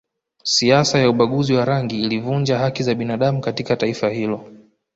Siasa 0.43 0.99
ya 0.99 1.09
ubaguzi 1.09 1.53
wa 1.53 1.65
rangi 1.65 2.01
ilivunja 2.01 2.57
haki 2.59 2.83
za 2.83 2.95
binadamu 2.95 3.41
katika 3.41 3.75
taifa 3.75 4.09
hilo 4.09 4.51